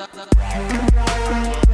[0.00, 1.69] Zan, zan.